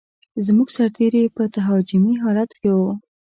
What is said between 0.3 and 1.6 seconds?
زموږ سرتېري په